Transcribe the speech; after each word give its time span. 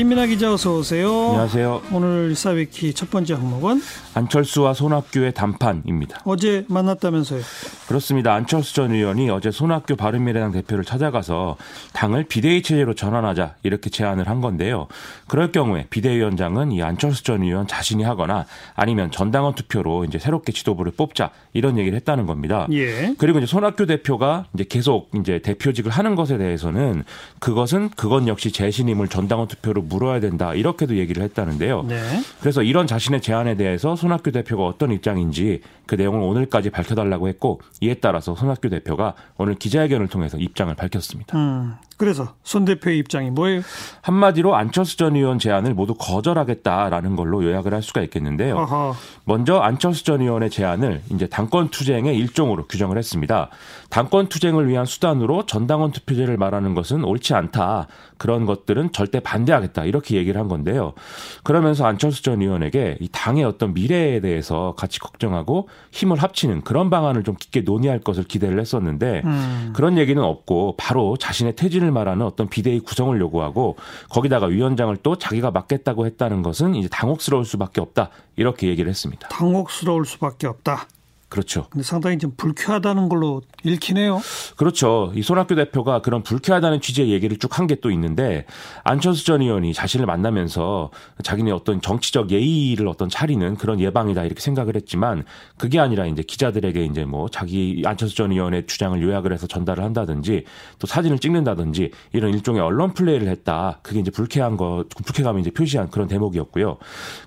김민아 0.00 0.24
기자 0.24 0.54
어서 0.54 0.78
오세요. 0.78 1.10
안녕하세요. 1.10 1.82
오늘 1.92 2.34
사비키 2.34 2.94
첫 2.94 3.10
번째 3.10 3.34
항목은 3.34 3.82
안철수와 4.14 4.72
손학규의 4.72 5.34
담판입니다. 5.34 6.22
어제 6.24 6.64
만났다면서요? 6.68 7.42
그렇습니다. 7.86 8.32
안철수 8.32 8.74
전 8.74 8.92
의원이 8.92 9.28
어제 9.28 9.50
손학규 9.50 9.96
바른미래당 9.96 10.52
대표를 10.52 10.84
찾아가서 10.84 11.58
당을 11.92 12.24
비대위 12.24 12.62
체제로 12.62 12.94
전환하자 12.94 13.56
이렇게 13.62 13.90
제안을 13.90 14.26
한 14.26 14.40
건데요. 14.40 14.86
그럴 15.28 15.52
경우에 15.52 15.86
비대위원장은 15.90 16.72
이 16.72 16.82
안철수 16.82 17.22
전 17.22 17.42
의원 17.42 17.66
자신이 17.66 18.02
하거나 18.02 18.46
아니면 18.74 19.10
전당원 19.10 19.54
투표로 19.54 20.06
이제 20.06 20.18
새롭게 20.18 20.52
지도부를 20.52 20.92
뽑자 20.96 21.30
이런 21.52 21.76
얘기를 21.76 21.94
했다는 21.96 22.24
겁니다. 22.24 22.66
예. 22.72 23.14
그리고 23.18 23.38
이제 23.38 23.46
손학규 23.46 23.84
대표가 23.84 24.46
이제 24.54 24.64
계속 24.66 25.10
이제 25.16 25.40
대표직을 25.40 25.92
하는 25.92 26.14
것에 26.14 26.38
대해서는 26.38 27.04
그것은 27.38 27.90
그건 27.96 28.28
역시 28.28 28.50
재신임을 28.50 29.08
전당원 29.08 29.46
투표로 29.46 29.89
물어야 29.90 30.20
된다 30.20 30.54
이렇게도 30.54 30.96
얘기를 30.96 31.22
했다는데요. 31.22 31.82
네. 31.82 31.98
그래서 32.40 32.62
이런 32.62 32.86
자신의 32.86 33.20
제안에 33.20 33.56
대해서 33.56 33.96
손학규 33.96 34.32
대표가 34.32 34.64
어떤 34.64 34.92
입장인지 34.92 35.60
그 35.86 35.96
내용을 35.96 36.20
오늘까지 36.20 36.70
밝혀달라고 36.70 37.28
했고 37.28 37.60
이에 37.80 37.94
따라서 37.94 38.34
손학규 38.34 38.70
대표가 38.70 39.14
오늘 39.36 39.56
기자회견을 39.56 40.08
통해서 40.08 40.38
입장을 40.38 40.74
밝혔습니다. 40.74 41.36
음. 41.36 41.74
그래서 42.00 42.32
손 42.42 42.64
대표의 42.64 42.96
입장이 42.96 43.28
뭐예요? 43.28 43.60
한마디로 44.00 44.56
안철수 44.56 44.96
전 44.96 45.16
의원 45.16 45.38
제안을 45.38 45.74
모두 45.74 45.92
거절하겠다라는 45.92 47.14
걸로 47.14 47.44
요약을 47.44 47.74
할 47.74 47.82
수가 47.82 48.00
있겠는데요. 48.00 48.56
어허. 48.56 48.94
먼저 49.26 49.58
안철수 49.58 50.02
전 50.06 50.22
의원의 50.22 50.48
제안을 50.48 51.02
이제 51.12 51.26
당권 51.26 51.68
투쟁의 51.68 52.16
일종으로 52.16 52.66
규정을 52.68 52.96
했습니다. 52.96 53.50
당권 53.90 54.28
투쟁을 54.28 54.66
위한 54.66 54.86
수단으로 54.86 55.44
전당원 55.44 55.90
투표제를 55.90 56.38
말하는 56.38 56.74
것은 56.74 57.04
옳지 57.04 57.34
않다. 57.34 57.86
그런 58.16 58.46
것들은 58.46 58.92
절대 58.92 59.20
반대하겠다. 59.20 59.84
이렇게 59.84 60.16
얘기를 60.16 60.40
한 60.40 60.48
건데요. 60.48 60.94
그러면서 61.42 61.84
안철수 61.84 62.22
전 62.22 62.40
의원에게 62.40 62.96
이 63.00 63.08
당의 63.12 63.44
어떤 63.44 63.74
미래에 63.74 64.20
대해서 64.20 64.74
같이 64.78 65.00
걱정하고 65.00 65.68
힘을 65.90 66.22
합치는 66.22 66.62
그런 66.62 66.88
방안을 66.88 67.24
좀 67.24 67.34
깊게 67.34 67.62
논의할 67.62 67.98
것을 68.00 68.24
기대를 68.24 68.58
했었는데 68.58 69.22
음. 69.24 69.72
그런 69.74 69.98
얘기는 69.98 70.22
없고 70.22 70.76
바로 70.78 71.16
자신의 71.18 71.56
퇴진을 71.56 71.89
말하는 71.90 72.24
어떤 72.24 72.48
비대위 72.48 72.80
구성을 72.80 73.18
요구하고 73.20 73.76
거기다가 74.08 74.46
위원장을 74.46 74.96
또 75.02 75.16
자기가 75.16 75.50
맡겠다고 75.50 76.06
했다는 76.06 76.42
것은 76.42 76.74
이제 76.74 76.88
당혹스러울 76.88 77.44
수밖에 77.44 77.80
없다. 77.80 78.10
이렇게 78.36 78.68
얘기를 78.68 78.88
했습니다. 78.88 79.28
당혹스러울 79.28 80.06
수밖에 80.06 80.46
없다. 80.46 80.86
그렇죠. 81.30 81.66
근데 81.70 81.82
상당히 81.84 82.18
좀 82.18 82.32
불쾌하다는 82.36 83.08
걸로 83.08 83.40
읽히네요. 83.64 84.20
그렇죠. 84.56 85.12
이 85.14 85.22
손학규 85.22 85.54
대표가 85.54 86.02
그런 86.02 86.22
불쾌하다는 86.22 86.80
취지의 86.82 87.10
얘기를 87.10 87.38
쭉 87.38 87.58
한 87.58 87.66
게 87.66 87.76
또 87.80 87.90
있는데 87.92 88.44
안철수 88.84 89.24
전 89.24 89.40
의원이 89.40 89.72
자신을 89.72 90.04
만나면서 90.06 90.90
자기네 91.22 91.52
어떤 91.52 91.80
정치적 91.80 92.30
예의를 92.32 92.88
어떤 92.88 93.08
차리는 93.08 93.54
그런 93.56 93.80
예방이다 93.80 94.24
이렇게 94.24 94.40
생각을 94.40 94.76
했지만 94.76 95.24
그게 95.56 95.78
아니라 95.78 96.04
이제 96.06 96.22
기자들에게 96.22 96.84
이제 96.84 97.04
뭐 97.04 97.28
자기 97.28 97.82
안철수 97.86 98.16
전 98.16 98.32
의원의 98.32 98.66
주장을 98.66 99.00
요약을 99.00 99.32
해서 99.32 99.46
전달을 99.46 99.84
한다든지 99.84 100.44
또 100.80 100.86
사진을 100.86 101.20
찍는다든지 101.20 101.92
이런 102.12 102.34
일종의 102.34 102.60
언론 102.60 102.92
플레이를 102.92 103.28
했다. 103.28 103.78
그게 103.82 104.00
이제 104.00 104.10
불쾌한 104.10 104.56
거 104.56 104.84
불쾌감을 105.04 105.40
이제 105.40 105.50
표시한 105.50 105.90
그런 105.90 106.08
대목이었고요. 106.08 106.76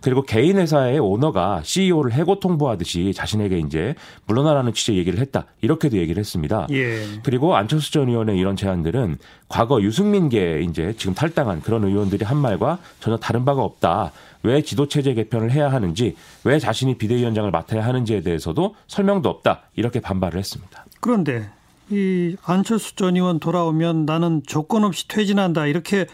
그리고 0.02 0.24
개인 0.24 0.58
회사의 0.58 1.00
오너가 1.00 1.62
CEO를 1.64 2.12
해고 2.12 2.40
통보하듯이 2.42 3.14
자신에게 3.16 3.60
이제 3.60 3.93
물러나라는 4.26 4.74
취지의 4.74 4.98
얘기를 5.00 5.20
했다. 5.20 5.46
이렇게도 5.62 5.98
얘기를 5.98 6.20
했습니다. 6.20 6.68
예. 6.72 7.04
그리고 7.24 7.56
안철수 7.56 7.92
전 7.92 8.10
의원의 8.10 8.38
이런 8.38 8.56
제안들은 8.56 9.18
과거 9.48 9.82
유승민계 9.82 10.62
이제 10.70 10.94
지금 10.98 11.14
탈당한 11.14 11.62
그런 11.62 11.84
의원들이 11.84 12.26
한 12.26 12.38
말과 12.38 12.80
전혀 13.00 13.18
다른 13.18 13.46
바가 13.46 13.62
없다. 13.62 14.12
왜 14.44 14.62
지도체제 14.62 15.14
개편을 15.14 15.52
해야 15.52 15.72
하는지, 15.72 16.16
왜 16.44 16.60
자신이 16.60 16.98
비대위원장을 16.98 17.50
맡아야 17.50 17.86
하는지에 17.86 18.22
대해서도 18.22 18.76
설명도 18.88 19.30
없다. 19.30 19.62
이렇게 19.76 20.02
반발을 20.02 20.38
했습니다. 20.38 20.86
그런데 21.00 21.50
이 21.90 22.36
안철수 22.44 22.96
전 22.96 23.16
의원 23.16 23.40
돌아오면 23.40 24.06
나는 24.06 24.42
조건 24.46 24.84
없이 24.84 25.08
퇴진한다 25.08 25.68
이렇게 25.68 26.08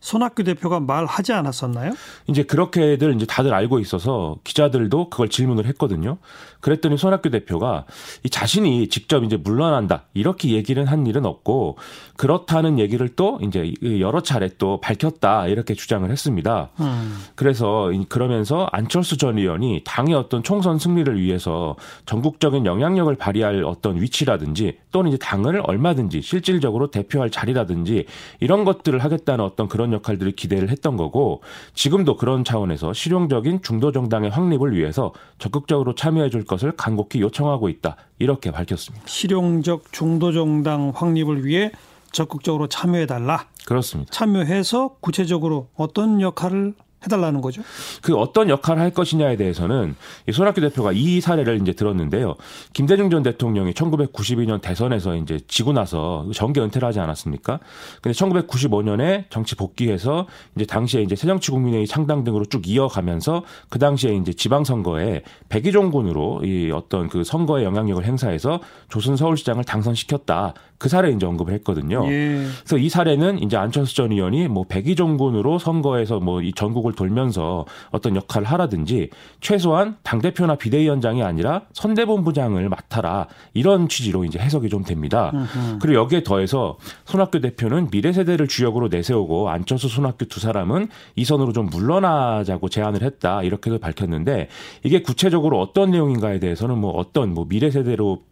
손학규 0.00 0.44
대표가 0.44 0.80
말하지 0.80 1.32
않았었나요? 1.32 1.92
이제 2.28 2.42
그렇게들 2.42 3.14
이제 3.14 3.26
다들 3.26 3.52
알고 3.54 3.78
있어서 3.80 4.36
기자들도 4.44 5.10
그걸 5.10 5.28
질문을 5.28 5.66
했거든요. 5.66 6.18
그랬더니 6.60 6.96
손학규 6.96 7.30
대표가 7.30 7.84
이 8.24 8.30
자신이 8.30 8.88
직접 8.88 9.24
이제 9.24 9.36
물러난다 9.36 10.04
이렇게 10.14 10.50
얘기를 10.50 10.86
한 10.86 11.06
일은 11.06 11.24
없고 11.24 11.76
그렇다는 12.16 12.78
얘기를 12.78 13.08
또 13.14 13.38
이제 13.42 13.72
여러 14.00 14.20
차례 14.20 14.48
또 14.58 14.80
밝혔다 14.80 15.46
이렇게 15.48 15.74
주장을 15.74 16.10
했습니다. 16.10 16.70
음. 16.80 17.18
그래서 17.34 17.90
그러면서 18.08 18.68
안철수 18.72 19.16
전 19.16 19.38
의원이 19.38 19.82
당의 19.84 20.14
어떤 20.14 20.42
총선 20.42 20.78
승리를 20.78 21.20
위해서 21.20 21.76
전국적인 22.06 22.66
영향력을 22.66 23.14
발휘할 23.16 23.64
어떤 23.64 24.00
위치라든지 24.00 24.78
또는 24.96 25.10
이제 25.10 25.18
당을 25.18 25.60
얼마든지 25.62 26.22
실질적으로 26.22 26.90
대표할 26.90 27.28
자리라든지 27.28 28.06
이런 28.40 28.64
것들을 28.64 28.98
하겠다는 28.98 29.44
어떤 29.44 29.68
그런 29.68 29.92
역할들을 29.92 30.32
기대를 30.32 30.70
했던 30.70 30.96
거고 30.96 31.42
지금도 31.74 32.16
그런 32.16 32.44
차원에서 32.44 32.94
실용적인 32.94 33.60
중도 33.60 33.92
정당의 33.92 34.30
확립을 34.30 34.74
위해서 34.74 35.12
적극적으로 35.38 35.94
참여해 35.94 36.30
줄 36.30 36.46
것을 36.46 36.72
간곡히 36.72 37.20
요청하고 37.20 37.68
있다. 37.68 37.96
이렇게 38.18 38.50
밝혔습니다. 38.50 39.06
실용적 39.06 39.92
중도 39.92 40.32
정당 40.32 40.92
확립을 40.94 41.44
위해 41.44 41.72
적극적으로 42.10 42.66
참여해 42.66 43.04
달라. 43.04 43.48
그렇습니다. 43.66 44.10
참여해서 44.10 44.96
구체적으로 45.00 45.68
어떤 45.76 46.22
역할을 46.22 46.72
해달라는 47.04 47.40
거죠. 47.40 47.62
그 48.02 48.16
어떤 48.16 48.48
역할을 48.48 48.80
할 48.80 48.90
것이냐에 48.90 49.36
대해서는 49.36 49.94
이 50.28 50.32
손학규 50.32 50.60
대표가 50.60 50.92
이 50.92 51.20
사례를 51.20 51.60
이제 51.60 51.72
들었는데요. 51.72 52.36
김대중 52.72 53.10
전 53.10 53.22
대통령이 53.22 53.72
1992년 53.72 54.60
대선에서 54.60 55.16
이제 55.16 55.38
지고 55.46 55.72
나서 55.72 56.26
정계 56.32 56.60
은퇴를 56.60 56.88
하지 56.88 57.00
않았습니까? 57.00 57.60
근데 58.00 58.16
1995년에 58.16 59.24
정치 59.30 59.54
복귀해서 59.56 60.26
이제 60.56 60.64
당시에 60.64 61.02
이제 61.02 61.14
새정치국민회의 61.14 61.86
창당 61.86 62.24
등으로 62.24 62.46
쭉 62.46 62.66
이어가면서 62.66 63.44
그 63.68 63.78
당시에 63.78 64.14
이제 64.16 64.32
지방선거에 64.32 65.22
백의종군으로 65.48 66.44
이 66.44 66.70
어떤 66.72 67.08
그 67.08 67.24
선거의 67.24 67.64
영향력을 67.64 68.04
행사해서 68.04 68.60
조선 68.88 69.16
서울시장을 69.16 69.64
당선시켰다. 69.64 70.54
그 70.78 70.88
사례 70.88 71.10
이제 71.10 71.24
언급을 71.24 71.54
했거든요. 71.54 72.04
예. 72.10 72.46
그래서 72.60 72.76
이 72.76 72.88
사례는 72.88 73.42
이제 73.42 73.56
안철수 73.56 73.96
전 73.96 74.12
의원이 74.12 74.48
뭐 74.48 74.64
백의종군으로 74.68 75.58
선거에서 75.58 76.20
뭐 76.20 76.46
이 76.46 76.52
전국 76.54 76.85
을 76.88 76.94
돌면서 76.94 77.66
어떤 77.90 78.16
역할을 78.16 78.46
하라든지 78.46 79.10
최소한 79.40 79.96
당 80.02 80.20
대표나 80.20 80.56
비대위원장이 80.56 81.22
아니라 81.22 81.62
선대본부장을 81.72 82.68
맡아라 82.68 83.26
이런 83.54 83.88
취지로 83.88 84.24
이제 84.24 84.38
해석이 84.38 84.68
좀 84.68 84.84
됩니다. 84.84 85.30
음흠. 85.34 85.78
그리고 85.80 86.00
여기에 86.00 86.22
더해서 86.22 86.76
손학규 87.04 87.40
대표는 87.40 87.90
미래 87.90 88.12
세대를 88.12 88.48
주역으로 88.48 88.88
내세우고 88.88 89.48
안철수 89.50 89.88
손학규 89.88 90.26
두 90.26 90.40
사람은 90.40 90.88
이 91.16 91.24
선으로 91.24 91.52
좀 91.52 91.66
물러나자고 91.66 92.68
제안을 92.68 93.02
했다 93.02 93.42
이렇게도 93.42 93.78
밝혔는데 93.78 94.48
이게 94.84 95.02
구체적으로 95.02 95.60
어떤 95.60 95.90
내용인가에 95.90 96.38
대해서는 96.38 96.78
뭐 96.78 96.92
어떤 96.92 97.34
뭐 97.34 97.46
미래 97.48 97.70
세대로 97.70 98.22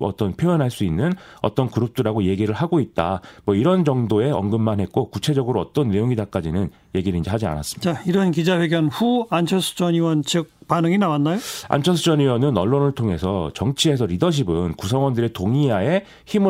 어떤 0.00 0.32
표현할 0.32 0.70
수 0.70 0.84
있는 0.84 1.12
어떤 1.42 1.68
그룹들하고 1.68 2.24
얘기를 2.24 2.54
하고 2.54 2.80
있다. 2.80 3.20
뭐 3.44 3.54
이런 3.54 3.84
정도의 3.84 4.32
언급만 4.32 4.80
했고 4.80 5.10
구체적으로 5.10 5.60
어떤 5.60 5.88
내용이다까지는 5.90 6.70
얘기를 6.94 7.18
이제 7.18 7.30
하지 7.30 7.46
않았습니다. 7.46 7.92
자, 7.92 8.02
이런 8.06 8.30
기자회견 8.30 8.88
후 8.88 9.26
안철수 9.30 9.76
전 9.76 9.94
의원 9.94 10.22
측 10.22 10.50
반응이 10.68 10.98
나왔나요? 10.98 11.38
안철수 11.68 12.04
전 12.04 12.20
의원은 12.20 12.56
언론을 12.56 12.92
통해서 12.92 13.50
정치에서 13.54 14.06
리더십은 14.06 14.74
구성원들의 14.74 15.32
동의하에 15.32 16.04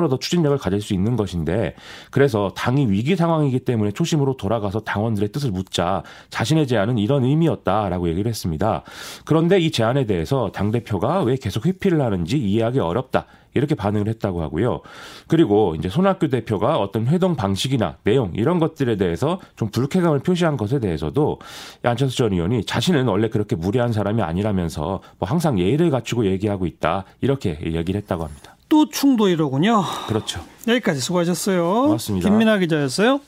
얻어 0.05 0.19
추진력을 0.19 0.57
가질 0.59 0.81
수 0.81 0.95
있는 0.95 1.17
것인데 1.17 1.75
그래서 2.11 2.53
당이 2.57 2.91
위기 2.91 3.17
상황이기 3.17 3.61
때문에 3.61 3.93
초심으로 3.93 4.37
돌아가서 4.37 4.81
당원들의 4.81 5.31
뜻을 5.33 5.51
묻자 5.51 6.03
자신의 6.31 6.67
제안은 6.67 6.99
이런 6.99 7.25
의미였다라고 7.25 8.09
얘기를 8.09 8.29
했습니다. 8.29 8.83
그런데 9.25 9.59
이 9.59 9.71
제안에 9.71 10.07
대해서 10.07 10.51
당 10.53 10.71
대표가 10.71 11.23
왜 11.23 11.37
계속 11.37 11.67
회피를 11.67 12.01
하는지 12.01 12.39
이해하기 12.39 12.81
어렵다. 12.81 13.27
이렇게 13.55 13.75
반응을 13.75 14.09
했다고 14.09 14.43
하고요. 14.43 14.81
그리고 15.29 15.75
이제 15.77 15.89
손학규 15.89 16.29
대표가 16.29 16.79
어떤 16.79 17.07
회동 17.07 17.37
방식이나 17.37 17.97
내용 18.05 18.33
이런 18.35 18.59
것들에 18.59 18.97
대해서 18.97 19.41
좀 19.57 19.71
불쾌감을 19.71 20.21
표시한 20.21 20.57
것에 20.57 20.81
대해서도 20.81 21.39
안철수 21.83 22.17
전 22.17 22.33
의원이 22.33 22.65
자신은 22.65 23.07
원래 23.07 23.29
그렇게 23.29 23.57
무례한 23.57 23.93
사람이 23.93 24.23
아니라면서 24.23 25.01
뭐 25.19 25.29
항상 25.29 25.59
예의를 25.59 25.91
갖추고 25.91 26.27
얘기하고 26.27 26.67
있다 26.67 27.05
이렇게 27.21 27.59
얘기를 27.63 28.01
했다고 28.01 28.25
합니다. 28.25 28.57
또 28.69 28.89
충돌이로군요. 28.89 29.83
그렇죠. 30.09 30.41
여기까지 30.67 31.01
수고하셨어요. 31.01 31.83
고맙습니다. 31.83 32.29
김민아 32.29 32.59
기자였어요. 32.59 33.21